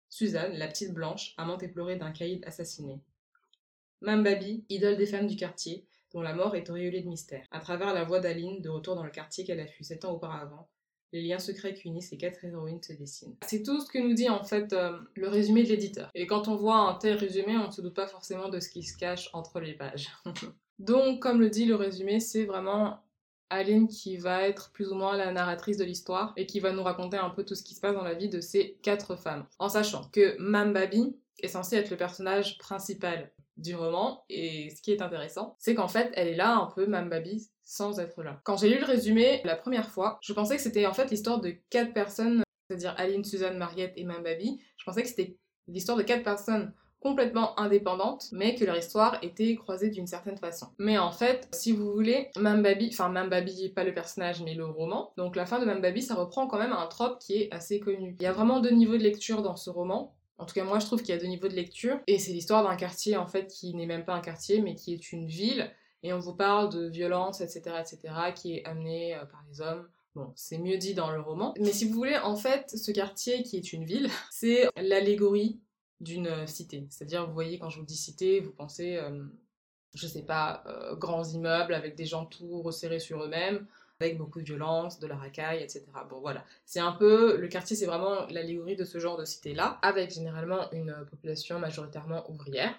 Suzanne, 0.10 0.58
la 0.58 0.68
petite 0.68 0.94
blanche, 0.94 1.34
amante 1.38 1.64
éplorée 1.64 1.98
d'un 1.98 2.12
caïd 2.12 2.44
assassiné. 2.46 3.02
Mambabi, 4.02 4.66
idole 4.70 4.98
des 4.98 5.06
femmes 5.06 5.28
du 5.28 5.36
quartier, 5.36 5.86
dont 6.14 6.22
la 6.22 6.34
mort 6.34 6.56
est 6.56 6.70
auréolée 6.70 7.02
de 7.02 7.08
mystère. 7.08 7.46
À 7.52 7.60
travers 7.60 7.94
la 7.94 8.04
voix 8.04 8.20
d'Aline, 8.20 8.62
de 8.62 8.70
retour 8.70 8.96
dans 8.96 9.04
le 9.04 9.12
quartier 9.12 9.44
qu'elle 9.44 9.60
a 9.60 9.68
fui 9.68 9.84
sept 9.84 10.06
ans 10.06 10.14
auparavant, 10.14 10.70
les 11.14 11.22
liens 11.22 11.40
secrets 11.40 11.74
qui 11.74 11.88
unissent 11.88 12.10
ces 12.10 12.18
quatre 12.18 12.44
héroïnes 12.44 12.82
se 12.82 12.94
dessinent. 12.94 13.36
C'est 13.46 13.64
tout 13.64 13.80
ce 13.80 13.90
que 13.90 14.00
nous 14.00 14.14
dit 14.14 14.30
en 14.30 14.44
fait 14.44 14.74
euh, 14.74 14.98
le 15.16 15.30
résumé 15.30 15.64
de 15.64 15.70
l'éditeur. 15.70 16.10
Et 16.14 16.28
quand 16.28 16.48
on 16.48 16.56
voit 16.56 16.78
un 16.78 16.96
tel 16.96 17.18
résumé, 17.18 17.58
on 17.58 17.68
ne 17.68 17.72
se 17.72 17.82
doute 17.82 17.96
pas 17.96 18.08
forcément 18.08 18.50
de 18.50 18.60
ce 18.60 18.70
qui 18.70 18.84
se 18.84 18.98
cache 18.98 19.30
entre 19.34 19.60
les 19.60 19.74
pages. 19.74 20.10
Donc, 20.80 21.22
comme 21.22 21.40
le 21.40 21.50
dit 21.50 21.66
le 21.66 21.76
résumé, 21.76 22.20
c'est 22.20 22.46
vraiment 22.46 23.00
Aline 23.50 23.88
qui 23.88 24.18
va 24.18 24.48
être 24.48 24.72
plus 24.72 24.90
ou 24.90 24.96
moins 24.96 25.18
la 25.18 25.32
narratrice 25.32 25.78
de 25.78 25.84
l'histoire 25.84 26.34
et 26.36 26.46
qui 26.46 26.60
va 26.60 26.72
nous 26.72 26.84
raconter 26.84 27.18
un 27.18 27.30
peu 27.30 27.44
tout 27.46 27.56
ce 27.56 27.64
qui 27.64 27.76
se 27.76 27.82
passe 27.82 27.96
dans 27.96 28.04
la 28.04 28.14
vie 28.14 28.30
de 28.30 28.42
ces 28.42 28.78
quatre 28.82 29.16
femmes. 29.16 29.46
En 29.60 29.70
sachant 29.70 30.10
que 30.12 30.36
Mambabi 30.40 31.16
est 31.40 31.48
censée 31.48 31.78
être 31.78 31.92
le 31.92 31.98
personnage 31.98 32.58
principal 32.58 33.32
du 33.58 33.76
roman. 33.76 34.24
Et 34.30 34.70
ce 34.76 34.82
qui 34.82 34.92
est 34.92 35.02
intéressant, 35.02 35.56
c'est 35.60 35.76
qu'en 35.76 35.88
fait, 35.88 36.12
elle 36.14 36.28
est 36.28 36.36
là 36.36 36.56
un 36.56 36.68
peu 36.68 36.86
Mambabi 36.86 37.50
sans 37.64 38.00
être 38.00 38.24
là. 38.24 38.40
Quand 38.44 38.58
j'ai 38.58 38.70
lu 38.70 38.80
le 38.80 38.86
résumé 38.86 39.42
la 39.44 39.56
première 39.56 39.90
fois, 39.90 40.20
je 40.22 40.34
pensais 40.34 40.56
que 40.56 40.62
c'était 40.62 40.86
en 40.86 40.94
fait 40.94 41.10
l'histoire 41.10 41.42
de 41.42 41.56
quatre 41.70 41.94
personnes, 41.94 42.44
c'est-à-dire 42.68 42.96
Aline, 42.98 43.24
Suzanne, 43.24 43.58
Mariette 43.58 43.94
et 43.96 44.04
Mambabi. 44.04 44.62
Je 44.78 44.84
pensais 44.86 45.02
que 45.02 45.10
c'était 45.10 45.38
l'histoire 45.68 45.98
de 45.98 46.04
quatre 46.04 46.24
personnes 46.24 46.74
complètement 47.08 47.58
indépendantes, 47.58 48.28
mais 48.34 48.54
que 48.56 48.66
leur 48.66 48.76
histoire 48.76 49.18
était 49.22 49.56
croisée 49.56 49.90
d'une 49.90 50.08
certaine 50.08 50.36
façon. 50.36 50.68
Mais 50.78 50.98
en 50.98 51.14
fait, 51.14 51.48
si 51.54 51.72
vous 51.72 51.90
voulez, 51.90 52.32
Mambabi, 52.38 52.90
enfin 52.92 53.08
Mambabi, 53.08 53.70
pas 53.70 53.86
le 53.86 53.94
personnage, 53.94 54.42
mais 54.44 54.56
le 54.56 54.66
roman, 54.66 55.14
donc 55.16 55.38
la 55.38 55.46
fin 55.46 55.58
de 55.60 55.66
Mambabi, 55.66 56.02
ça 56.02 56.16
reprend 56.16 56.48
quand 56.48 56.60
même 56.60 56.74
un 56.74 56.86
trope 56.88 57.20
qui 57.20 57.36
est 57.36 57.54
assez 57.54 57.80
connu. 57.80 58.18
Il 58.20 58.24
y 58.24 58.26
a 58.26 58.34
vraiment 58.34 58.60
deux 58.60 58.72
niveaux 58.72 58.98
de 58.98 59.04
lecture 59.04 59.42
dans 59.42 59.56
ce 59.56 59.70
roman. 59.70 60.18
En 60.38 60.46
tout 60.46 60.54
cas, 60.54 60.66
moi, 60.66 60.80
je 60.80 60.86
trouve 60.86 61.02
qu'il 61.02 61.16
y 61.16 61.18
a 61.18 61.22
deux 61.22 61.28
niveaux 61.28 61.48
de 61.48 61.56
lecture. 61.56 61.98
Et 62.08 62.20
c'est 62.20 62.34
l'histoire 62.34 62.62
d'un 62.62 62.76
quartier, 62.76 63.16
en 63.16 63.26
fait, 63.26 63.48
qui 63.48 63.74
n'est 63.74 63.86
même 63.86 64.04
pas 64.04 64.14
un 64.14 64.20
quartier, 64.20 64.60
mais 64.60 64.76
qui 64.76 64.94
est 64.94 65.14
une 65.14 65.28
ville. 65.28 65.72
Et 66.04 66.12
on 66.12 66.20
vous 66.20 66.36
parle 66.36 66.74
de 66.74 66.90
violence, 66.90 67.40
etc., 67.40 67.62
etc., 67.80 68.00
qui 68.36 68.58
est 68.58 68.66
amenée 68.66 69.16
euh, 69.16 69.24
par 69.24 69.46
les 69.50 69.62
hommes. 69.62 69.88
Bon, 70.14 70.34
c'est 70.36 70.58
mieux 70.58 70.78
dit 70.78 70.94
dans 70.94 71.12
le 71.12 71.22
roman. 71.22 71.54
Mais 71.58 71.72
si 71.72 71.86
vous 71.86 71.94
voulez, 71.94 72.18
en 72.18 72.36
fait, 72.36 72.70
ce 72.70 72.92
quartier 72.92 73.44
qui 73.44 73.56
est 73.56 73.72
une 73.72 73.86
ville, 73.86 74.10
c'est 74.30 74.68
l'allégorie 74.76 75.62
d'une 76.00 76.28
euh, 76.28 76.48
cité. 76.48 76.86
C'est-à-dire, 76.90 77.26
vous 77.26 77.34
voyez, 77.34 77.60
quand 77.60 77.70
je 77.70 77.80
vous 77.80 77.86
dis 77.86 77.96
cité, 77.96 78.40
vous 78.40 78.52
pensez, 78.52 78.98
euh, 78.98 79.24
je 79.96 80.08
sais 80.08 80.24
pas, 80.24 80.64
grands 80.98 81.24
immeubles 81.24 81.74
avec 81.74 81.96
des 81.96 82.06
gens 82.06 82.26
tout 82.26 82.62
resserrés 82.62 83.00
sur 83.00 83.24
eux-mêmes, 83.24 83.66
avec 84.00 84.18
beaucoup 84.18 84.40
de 84.42 84.46
violence, 84.46 85.00
de 85.00 85.08
la 85.08 85.16
racaille, 85.16 85.64
etc. 85.64 85.86
Bon 86.10 86.20
voilà, 86.20 86.44
c'est 86.66 86.80
un 86.80 86.92
peu, 86.92 87.38
le 87.38 87.48
quartier 87.48 87.76
c'est 87.76 87.88
vraiment 87.88 88.28
l'allégorie 88.28 88.76
de 88.76 88.86
ce 88.86 89.00
genre 89.00 89.18
de 89.18 89.26
cité-là, 89.26 89.80
avec 89.82 90.12
généralement 90.14 90.70
une 90.72 90.96
population 91.10 91.58
majoritairement 91.58 92.30
ouvrière. 92.30 92.76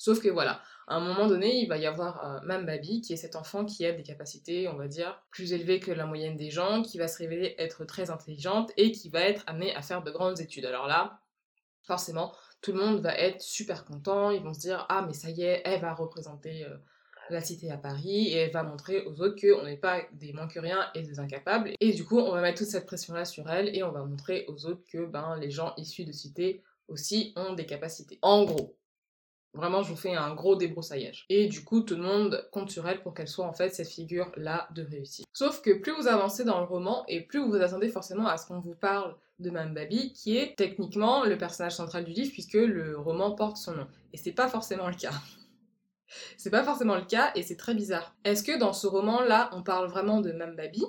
Sauf 0.00 0.22
que 0.22 0.28
voilà, 0.28 0.62
à 0.86 0.96
un 0.96 1.00
moment 1.00 1.26
donné, 1.26 1.56
il 1.60 1.68
va 1.68 1.76
y 1.76 1.84
avoir 1.84 2.24
euh, 2.24 2.40
Mambabi, 2.46 3.02
qui 3.02 3.12
est 3.12 3.16
cet 3.16 3.36
enfant 3.36 3.66
qui 3.66 3.84
a 3.84 3.92
des 3.92 4.02
capacités, 4.02 4.66
on 4.66 4.76
va 4.76 4.88
dire, 4.88 5.22
plus 5.30 5.52
élevées 5.52 5.78
que 5.78 5.92
la 5.92 6.06
moyenne 6.06 6.38
des 6.38 6.50
gens, 6.50 6.80
qui 6.80 6.96
va 6.96 7.06
se 7.06 7.18
révéler 7.18 7.54
être 7.58 7.84
très 7.84 8.08
intelligente 8.08 8.72
et 8.78 8.92
qui 8.92 9.10
va 9.10 9.20
être 9.20 9.44
amenée 9.46 9.74
à 9.76 9.82
faire 9.82 10.02
de 10.02 10.10
grandes 10.10 10.40
études. 10.40 10.64
Alors 10.64 10.86
là, 10.86 11.20
forcément, 11.82 12.32
tout 12.60 12.72
le 12.72 12.78
monde 12.78 13.00
va 13.00 13.16
être 13.16 13.40
super 13.40 13.84
content, 13.84 14.30
ils 14.30 14.42
vont 14.42 14.54
se 14.54 14.60
dire 14.60 14.86
ah 14.88 15.04
mais 15.06 15.14
ça 15.14 15.30
y 15.30 15.42
est, 15.42 15.62
elle 15.64 15.80
va 15.80 15.94
représenter 15.94 16.64
euh, 16.64 16.76
la 17.30 17.40
cité 17.40 17.70
à 17.70 17.76
Paris 17.76 18.28
et 18.28 18.36
elle 18.36 18.52
va 18.52 18.62
montrer 18.62 19.04
aux 19.06 19.20
autres 19.20 19.40
qu'on 19.40 19.64
n'est 19.64 19.76
pas 19.76 20.02
des 20.12 20.32
moins 20.32 20.48
que 20.48 20.58
rien 20.58 20.86
et 20.94 21.02
des 21.02 21.20
incapables. 21.20 21.72
Et 21.80 21.92
du 21.92 22.04
coup, 22.04 22.18
on 22.18 22.32
va 22.32 22.40
mettre 22.40 22.58
toute 22.58 22.68
cette 22.68 22.86
pression-là 22.86 23.24
sur 23.24 23.48
elle 23.50 23.74
et 23.74 23.82
on 23.82 23.92
va 23.92 24.04
montrer 24.04 24.44
aux 24.48 24.66
autres 24.66 24.82
que 24.90 25.06
ben, 25.06 25.36
les 25.36 25.50
gens 25.50 25.72
issus 25.76 26.04
de 26.04 26.12
cité 26.12 26.62
aussi 26.88 27.32
ont 27.36 27.54
des 27.54 27.66
capacités. 27.66 28.18
En 28.22 28.44
gros. 28.44 28.76
Vraiment, 29.52 29.82
je 29.82 29.90
vous 29.90 29.96
fais 29.96 30.14
un 30.14 30.32
gros 30.34 30.54
débroussaillage. 30.54 31.26
Et 31.28 31.48
du 31.48 31.64
coup, 31.64 31.80
tout 31.80 31.96
le 31.96 32.02
monde 32.02 32.48
compte 32.52 32.70
sur 32.70 32.88
elle 32.88 33.02
pour 33.02 33.14
qu'elle 33.14 33.26
soit 33.26 33.46
en 33.46 33.52
fait 33.52 33.74
cette 33.74 33.88
figure-là 33.88 34.68
de 34.74 34.82
réussite. 34.82 35.26
Sauf 35.32 35.60
que 35.60 35.72
plus 35.72 35.92
vous 35.92 36.06
avancez 36.06 36.44
dans 36.44 36.60
le 36.60 36.66
roman 36.66 37.04
et 37.08 37.22
plus 37.22 37.40
vous 37.40 37.50
vous 37.50 37.56
attendez 37.56 37.88
forcément 37.88 38.28
à 38.28 38.36
ce 38.36 38.46
qu'on 38.46 38.60
vous 38.60 38.76
parle 38.76 39.16
de 39.40 39.50
Mme 39.50 39.74
Babi, 39.74 40.12
qui 40.12 40.36
est 40.36 40.56
techniquement 40.56 41.24
le 41.24 41.38
personnage 41.38 41.74
central 41.74 42.04
du 42.04 42.12
livre 42.12 42.32
puisque 42.32 42.54
le 42.54 42.98
roman 42.98 43.34
porte 43.34 43.56
son 43.56 43.74
nom. 43.74 43.86
Et 44.12 44.16
c'est 44.16 44.32
pas 44.32 44.48
forcément 44.48 44.88
le 44.88 44.94
cas. 44.94 45.12
C'est 46.36 46.50
pas 46.50 46.64
forcément 46.64 46.96
le 46.96 47.04
cas 47.04 47.30
et 47.36 47.44
c'est 47.44 47.56
très 47.56 47.72
bizarre. 47.72 48.16
Est-ce 48.24 48.42
que 48.42 48.58
dans 48.58 48.72
ce 48.72 48.88
roman-là, 48.88 49.48
on 49.52 49.62
parle 49.62 49.88
vraiment 49.88 50.20
de 50.20 50.32
Mambabi 50.32 50.82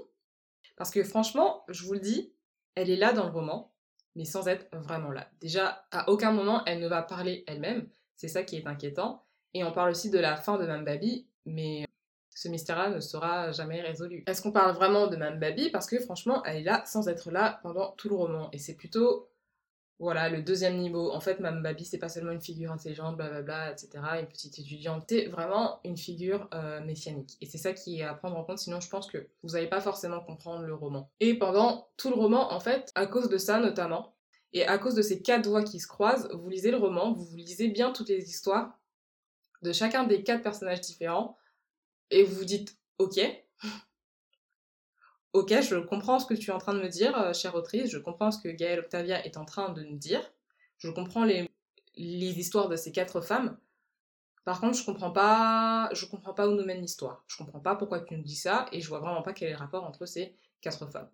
Parce 0.78 0.90
que 0.90 1.04
franchement, 1.04 1.64
je 1.68 1.86
vous 1.86 1.94
le 1.94 2.00
dis, 2.00 2.34
elle 2.74 2.90
est 2.90 2.96
là 2.96 3.14
dans 3.14 3.26
le 3.26 3.32
roman, 3.32 3.72
mais 4.16 4.26
sans 4.26 4.48
être 4.48 4.66
vraiment 4.76 5.12
là. 5.12 5.30
Déjà, 5.40 5.86
à 5.92 6.10
aucun 6.10 6.32
moment, 6.32 6.64
elle 6.66 6.80
ne 6.80 6.88
va 6.88 7.04
parler 7.04 7.44
elle-même. 7.46 7.88
C'est 8.16 8.30
ça 8.30 8.42
qui 8.42 8.56
est 8.56 8.66
inquiétant. 8.66 9.24
Et 9.54 9.64
on 9.64 9.72
parle 9.72 9.92
aussi 9.92 10.10
de 10.10 10.18
la 10.18 10.38
fin 10.38 10.58
de 10.58 10.66
Mambabi, 10.66 11.28
mais 11.46 11.86
ce 12.42 12.48
mystère-là 12.48 12.90
ne 12.90 13.00
sera 13.00 13.52
jamais 13.52 13.82
résolu. 13.82 14.24
Est-ce 14.26 14.42
qu'on 14.42 14.52
parle 14.52 14.74
vraiment 14.74 15.06
de 15.06 15.16
Mambabi 15.16 15.70
Parce 15.70 15.86
que 15.86 16.00
franchement, 16.00 16.44
elle 16.44 16.58
est 16.58 16.64
là 16.64 16.82
sans 16.88 17.08
être 17.08 17.30
là 17.30 17.60
pendant 17.62 17.92
tout 17.92 18.10
le 18.10 18.16
roman. 18.16 18.50
Et 18.52 18.58
c'est 18.58 18.74
plutôt 18.74 19.30
voilà, 20.00 20.28
le 20.28 20.42
deuxième 20.42 20.78
niveau. 20.78 21.12
En 21.12 21.20
fait, 21.20 21.40
Mme 21.40 21.62
Babi, 21.62 21.86
c'est 21.86 22.00
pas 22.00 22.10
seulement 22.10 22.32
une 22.32 22.42
figure 22.42 22.72
intelligente, 22.72 23.16
blablabla, 23.16 23.74
etc., 23.74 23.90
une 24.20 24.26
petite 24.26 24.58
étudiante. 24.58 25.04
C'est 25.08 25.28
vraiment 25.28 25.80
une 25.84 25.96
figure 25.96 26.50
euh, 26.56 26.82
messianique. 26.82 27.38
Et 27.42 27.46
c'est 27.46 27.60
ça 27.60 27.74
qui 27.74 28.00
est 28.00 28.04
à 28.04 28.16
prendre 28.16 28.36
en 28.36 28.44
compte, 28.44 28.58
sinon 28.58 28.80
je 28.80 28.90
pense 28.90 29.06
que 29.06 29.28
vous 29.44 29.50
n'allez 29.50 29.68
pas 29.68 29.80
forcément 29.80 30.20
comprendre 30.20 30.64
le 30.64 30.74
roman. 30.74 31.12
Et 31.20 31.38
pendant 31.38 31.90
tout 31.98 32.10
le 32.10 32.16
roman, 32.16 32.52
en 32.52 32.60
fait, 32.60 32.90
à 32.96 33.06
cause 33.06 33.30
de 33.30 33.38
ça 33.38 33.60
notamment, 33.60 34.16
et 34.54 34.66
à 34.66 34.80
cause 34.80 34.96
de 34.96 35.04
ces 35.04 35.22
quatre 35.22 35.48
voix 35.48 35.64
qui 35.64 35.80
se 35.80 35.88
croisent, 35.88 36.28
vous 36.34 36.50
lisez 36.50 36.72
le 36.72 36.78
roman, 36.78 37.14
vous 37.14 37.36
lisez 37.36 37.68
bien 37.68 37.92
toutes 37.92 38.10
les 38.10 38.28
histoires 38.28 38.80
de 39.62 39.72
chacun 39.72 40.06
des 40.06 40.24
quatre 40.24 40.42
personnages 40.42 40.82
différents, 40.82 41.38
et 42.12 42.24
vous 42.24 42.36
vous 42.36 42.46
dites, 42.46 42.78
ok, 43.00 43.20
ok, 45.34 45.50
je 45.62 45.78
comprends 45.78 46.20
ce 46.20 46.26
que 46.26 46.34
tu 46.34 46.52
es 46.52 46.54
en 46.54 46.60
train 46.60 46.74
de 46.74 46.82
me 46.82 46.90
dire, 46.90 47.18
euh, 47.18 47.34
chère 47.34 47.56
autrice, 47.56 47.90
je 47.90 47.98
comprends 47.98 48.32
ce 48.32 48.40
que 48.40 48.50
Gaëlle 48.50 48.80
Octavia 48.80 49.26
est 49.26 49.38
en 49.38 49.46
train 49.46 49.70
de 49.70 49.84
me 49.84 49.98
dire, 49.98 50.22
je 50.78 50.90
comprends 50.90 51.24
les, 51.24 51.50
histoires 51.96 52.70
de 52.70 52.76
ces 52.76 52.92
quatre 52.92 53.22
femmes. 53.22 53.58
Par 54.44 54.60
contre, 54.60 54.78
je 54.78 54.86
comprends 54.86 55.12
pas, 55.12 55.90
je 55.94 56.06
comprends 56.06 56.34
pas 56.34 56.48
où 56.48 56.56
nous 56.56 56.66
mène 56.66 56.82
l'histoire. 56.82 57.24
Je 57.28 57.38
comprends 57.38 57.60
pas 57.60 57.76
pourquoi 57.76 58.00
tu 58.00 58.16
nous 58.16 58.24
dis 58.24 58.36
ça 58.36 58.66
et 58.72 58.82
je 58.82 58.88
vois 58.88 59.00
vraiment 59.00 59.22
pas 59.22 59.34
quel 59.34 59.50
est 59.50 59.52
le 59.52 59.58
rapport 59.58 59.84
entre 59.84 60.08
ces 60.08 60.36
quatre 60.62 60.88
femmes. 60.88 61.10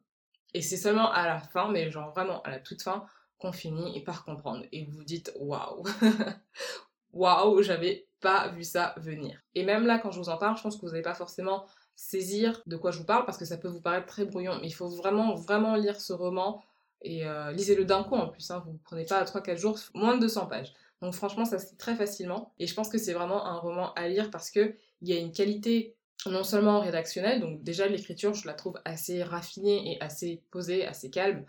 Et 0.53 0.61
c'est 0.61 0.77
seulement 0.77 1.11
à 1.11 1.27
la 1.27 1.39
fin, 1.41 1.69
mais 1.69 1.91
genre 1.91 2.11
vraiment 2.11 2.41
à 2.43 2.51
la 2.51 2.59
toute 2.59 2.81
fin, 2.81 3.05
qu'on 3.37 3.51
finit 3.51 4.01
par 4.03 4.23
comprendre. 4.23 4.65
Et 4.71 4.85
vous 4.85 4.97
vous 4.97 5.03
dites 5.03 5.33
waouh, 5.35 5.83
waouh, 7.17 7.61
j'avais 7.61 8.07
pas 8.19 8.49
vu 8.49 8.63
ça 8.63 8.93
venir. 8.97 9.39
Et 9.55 9.63
même 9.63 9.85
là, 9.85 9.99
quand 9.99 10.11
je 10.11 10.19
vous 10.19 10.29
en 10.29 10.37
parle, 10.37 10.57
je 10.57 10.63
pense 10.63 10.75
que 10.75 10.81
vous 10.81 10.91
n'avez 10.91 11.01
pas 11.01 11.13
forcément 11.13 11.65
saisir 11.95 12.61
de 12.65 12.77
quoi 12.77 12.91
je 12.91 12.99
vous 12.99 13.05
parle 13.05 13.25
parce 13.25 13.37
que 13.37 13.45
ça 13.45 13.57
peut 13.57 13.67
vous 13.67 13.81
paraître 13.81 14.07
très 14.07 14.25
brouillon. 14.25 14.57
Mais 14.61 14.67
il 14.67 14.73
faut 14.73 14.87
vraiment, 14.87 15.35
vraiment 15.35 15.75
lire 15.75 15.99
ce 15.99 16.13
roman 16.13 16.63
et 17.01 17.25
euh, 17.25 17.51
lisez-le 17.51 17.85
d'un 17.85 18.03
coup 18.03 18.15
en 18.15 18.27
plus. 18.27 18.49
Hein. 18.51 18.63
Vous 18.65 18.73
ne 18.73 18.77
prenez 18.83 19.05
pas 19.05 19.23
3-4 19.23 19.57
jours, 19.57 19.79
moins 19.93 20.15
de 20.15 20.21
200 20.21 20.47
pages. 20.47 20.73
Donc 21.01 21.13
franchement, 21.13 21.45
ça 21.45 21.59
se 21.59 21.71
lit 21.71 21.77
très 21.77 21.95
facilement. 21.95 22.53
Et 22.59 22.67
je 22.67 22.73
pense 22.73 22.89
que 22.89 22.97
c'est 22.97 23.13
vraiment 23.13 23.45
un 23.45 23.57
roman 23.57 23.93
à 23.93 24.07
lire 24.07 24.31
parce 24.31 24.49
qu'il 24.49 24.75
y 25.01 25.13
a 25.13 25.17
une 25.17 25.31
qualité 25.31 25.95
non 26.25 26.43
seulement 26.43 26.79
rédactionnelle, 26.79 27.39
donc 27.39 27.63
déjà 27.63 27.87
l'écriture, 27.87 28.33
je 28.33 28.47
la 28.47 28.53
trouve 28.53 28.79
assez 28.85 29.23
raffinée 29.23 29.93
et 29.93 30.01
assez 30.01 30.41
posée, 30.51 30.85
assez 30.85 31.09
calme. 31.09 31.45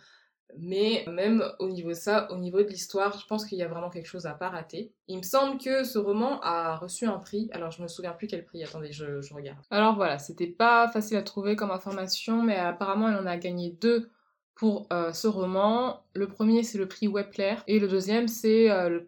Mais 0.56 1.04
même 1.08 1.44
au 1.58 1.68
niveau 1.68 1.90
de 1.90 1.94
ça, 1.94 2.30
au 2.32 2.36
niveau 2.36 2.62
de 2.62 2.68
l'histoire, 2.68 3.18
je 3.18 3.26
pense 3.26 3.44
qu'il 3.44 3.58
y 3.58 3.62
a 3.62 3.68
vraiment 3.68 3.90
quelque 3.90 4.06
chose 4.06 4.26
à 4.26 4.32
pas 4.32 4.48
rater. 4.48 4.92
Il 5.06 5.18
me 5.18 5.22
semble 5.22 5.58
que 5.58 5.84
ce 5.84 5.98
roman 5.98 6.40
a 6.40 6.76
reçu 6.76 7.06
un 7.06 7.18
prix. 7.18 7.48
Alors 7.52 7.70
je 7.70 7.82
me 7.82 7.88
souviens 7.88 8.12
plus 8.12 8.26
quel 8.26 8.44
prix. 8.44 8.64
Attendez, 8.64 8.92
je, 8.92 9.32
regarde. 9.34 9.58
Alors 9.70 9.94
voilà, 9.94 10.18
c'était 10.18 10.46
pas 10.46 10.88
facile 10.88 11.16
à 11.16 11.22
trouver 11.22 11.54
comme 11.54 11.70
information, 11.70 12.42
mais 12.42 12.56
apparemment 12.56 13.08
elle 13.08 13.16
en 13.16 13.26
a 13.26 13.36
gagné 13.36 13.70
deux 13.70 14.10
pour 14.54 14.86
euh, 14.92 15.12
ce 15.12 15.28
roman. 15.28 16.02
Le 16.14 16.26
premier 16.28 16.62
c'est 16.62 16.78
le 16.78 16.88
prix 16.88 17.08
Wepler 17.08 17.56
et 17.66 17.78
le 17.78 17.86
deuxième 17.88 18.26
c'est 18.26 18.70
euh, 18.70 19.00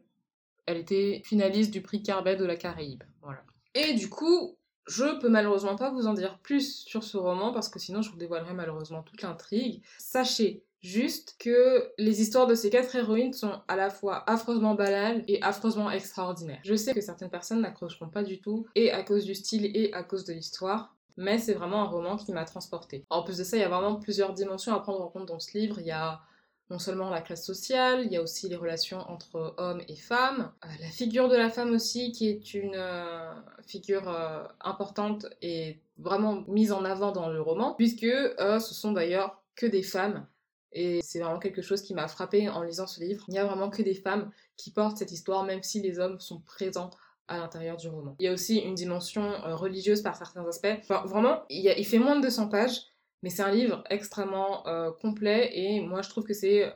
elle 0.67 0.77
était 0.77 1.23
finaliste 1.25 1.73
du 1.73 1.81
prix 1.81 2.03
Carbet 2.03 2.37
de 2.37 2.45
la 2.45 2.57
Caraïbe. 2.57 3.03
Voilà. 3.23 3.43
Et 3.75 3.95
du 3.95 4.09
coup, 4.09 4.57
je 4.87 5.19
peux 5.21 5.29
malheureusement 5.29 5.77
pas 5.77 5.91
vous 5.91 6.07
en 6.07 6.15
dire 6.15 6.39
plus 6.39 6.85
sur 6.85 7.03
ce 7.03 7.17
roman 7.17 7.53
parce 7.53 7.69
que 7.69 7.79
sinon 7.79 8.03
je 8.03 8.11
vous 8.11 8.17
dévoilerai 8.17 8.55
malheureusement 8.55 9.03
toute 9.03 9.23
l'intrigue. 9.23 9.83
Sachez 9.99 10.63
Juste 10.81 11.37
que 11.39 11.93
les 11.99 12.23
histoires 12.23 12.47
de 12.47 12.55
ces 12.55 12.71
quatre 12.71 12.97
héroïnes 12.97 13.35
sont 13.35 13.61
à 13.69 13.77
la 13.77 13.91
fois 13.91 14.25
affreusement 14.29 14.75
banales 14.75 15.23
et 15.29 15.43
affreusement 15.43 15.91
extraordinaires. 15.91 16.61
Je 16.65 16.75
sais 16.75 16.95
que 16.95 17.03
certaines 17.03 17.31
personnes 17.31 17.61
n'accrocheront 17.61 18.09
pas 18.09 18.23
du 18.23 18.41
tout, 18.41 18.67
et 18.75 18.91
à 18.91 19.03
cause 19.03 19.27
du 19.27 19.35
style 19.35 19.67
et 19.77 19.93
à 19.93 20.03
cause 20.03 20.25
de 20.25 20.33
l'histoire, 20.33 20.97
mais 21.19 21.39
c'est 21.39 21.53
vraiment 21.53 21.83
un 21.83 21.87
roman 21.87 22.17
qui 22.17 22.33
m'a 22.33 22.45
transporté. 22.45 23.05
En 23.11 23.23
plus 23.23 23.37
de 23.37 23.45
ça, 23.45 23.59
il 23.59 23.61
y 23.61 23.65
a 23.65 23.69
vraiment 23.69 23.97
plusieurs 23.97 24.33
dimensions 24.33 24.75
à 24.75 24.81
prendre 24.81 25.03
en 25.03 25.09
compte 25.09 25.27
dans 25.27 25.39
ce 25.39 25.57
livre. 25.57 25.81
Il 25.81 25.87
y 25.87 25.91
a 25.91 26.23
non 26.71 26.79
seulement 26.79 27.11
la 27.11 27.21
classe 27.21 27.45
sociale, 27.45 28.05
il 28.07 28.13
y 28.13 28.17
a 28.17 28.23
aussi 28.23 28.49
les 28.49 28.57
relations 28.57 29.01
entre 29.01 29.55
hommes 29.59 29.83
et 29.89 29.97
femmes, 29.97 30.53
euh, 30.65 30.69
la 30.81 30.89
figure 30.89 31.29
de 31.29 31.37
la 31.37 31.51
femme 31.51 31.73
aussi 31.73 32.13
qui 32.13 32.29
est 32.29 32.55
une 32.55 32.77
euh, 32.77 33.33
figure 33.67 34.09
euh, 34.09 34.45
importante 34.61 35.27
et 35.43 35.81
vraiment 35.99 36.45
mise 36.47 36.71
en 36.73 36.85
avant 36.85 37.11
dans 37.11 37.29
le 37.29 37.43
roman, 37.43 37.75
puisque 37.75 38.07
ce 38.07 38.75
sont 38.75 38.93
d'ailleurs 38.93 39.43
que 39.57 39.67
des 39.67 39.83
femmes 39.83 40.27
et 40.73 41.01
c'est 41.03 41.21
vraiment 41.21 41.39
quelque 41.39 41.63
chose 41.63 41.83
qui 41.83 41.95
m'a 41.95 42.09
frappé 42.09 42.49
en 42.49 42.63
lisant 42.63 42.87
ce 42.87 43.01
livre. 43.01 43.25
Il 43.29 43.33
n'y 43.33 43.39
a 43.39 43.45
vraiment 43.45 43.71
que 43.71 43.83
des 43.83 43.95
femmes 43.95 44.31
qui 44.57 44.71
portent 44.71 44.97
cette 44.97 45.13
histoire, 45.13 45.45
même 45.45 45.63
si 45.63 45.81
les 45.81 45.99
hommes 45.99 46.21
sont 46.21 46.41
présents 46.41 46.91
à 47.29 47.39
l'intérieur 47.39 47.77
du 47.77 47.89
roman. 47.89 48.17
Il 48.19 48.25
y 48.25 48.29
a 48.29 48.33
aussi 48.33 48.59
une 48.59 48.75
dimension 48.75 49.23
euh, 49.23 49.55
religieuse 49.55 50.03
par 50.03 50.17
certains 50.17 50.47
aspects. 50.47 50.77
vraiment, 51.05 51.45
il, 51.49 51.85
fait 51.85 51.99
moins 51.99 52.17
de 52.17 52.23
200 52.23 52.49
pages, 52.49 52.83
mais 53.23 53.31
c'est 53.31 53.43
un 53.43 53.53
livre 53.53 53.85
extrêmement 53.89 54.67
euh, 54.67 54.91
complet 54.91 55.51
et 55.55 55.81
moi 55.81 56.03
je 56.03 56.09
trouve 56.09 56.25
que 56.25 56.35
c'est 56.35 56.73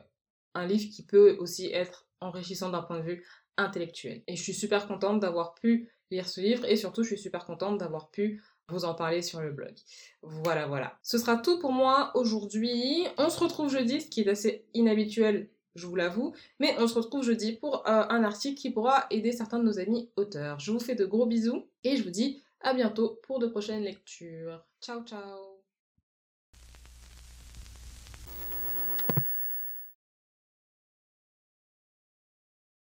un 0.53 0.65
livre 0.65 0.89
qui 0.93 1.03
peut 1.03 1.35
aussi 1.39 1.71
être 1.73 2.07
enrichissant 2.21 2.69
d'un 2.69 2.81
point 2.81 2.99
de 2.99 3.03
vue 3.03 3.25
intellectuel. 3.57 4.23
Et 4.27 4.37
je 4.37 4.41
suis 4.41 4.53
super 4.53 4.87
contente 4.87 5.19
d'avoir 5.19 5.55
pu 5.55 5.91
lire 6.11 6.27
ce 6.29 6.39
livre 6.39 6.65
et 6.65 6.77
surtout 6.77 7.03
je 7.03 7.09
suis 7.09 7.17
super 7.17 7.45
contente 7.45 7.77
d'avoir 7.77 8.09
pu 8.09 8.41
vous 8.69 8.85
en 8.85 8.93
parler 8.93 9.21
sur 9.21 9.41
le 9.41 9.51
blog. 9.51 9.73
Voilà, 10.21 10.67
voilà. 10.67 10.97
Ce 11.03 11.17
sera 11.17 11.37
tout 11.37 11.59
pour 11.59 11.71
moi 11.71 12.11
aujourd'hui. 12.15 13.05
On 13.17 13.29
se 13.29 13.39
retrouve 13.39 13.69
jeudi, 13.69 14.01
ce 14.01 14.07
qui 14.07 14.21
est 14.21 14.29
assez 14.29 14.65
inhabituel, 14.73 15.49
je 15.75 15.87
vous 15.87 15.95
l'avoue, 15.95 16.33
mais 16.59 16.75
on 16.79 16.87
se 16.87 16.95
retrouve 16.95 17.23
jeudi 17.23 17.53
pour 17.53 17.87
euh, 17.87 18.03
un 18.09 18.23
article 18.23 18.59
qui 18.59 18.71
pourra 18.71 19.05
aider 19.11 19.31
certains 19.31 19.59
de 19.59 19.65
nos 19.65 19.79
amis 19.79 20.09
auteurs. 20.15 20.59
Je 20.59 20.71
vous 20.71 20.79
fais 20.79 20.95
de 20.95 21.05
gros 21.05 21.25
bisous 21.25 21.67
et 21.83 21.97
je 21.97 22.03
vous 22.03 22.11
dis 22.11 22.41
à 22.61 22.73
bientôt 22.73 23.19
pour 23.23 23.39
de 23.39 23.47
prochaines 23.47 23.83
lectures. 23.83 24.63
Ciao, 24.81 25.03
ciao 25.03 25.54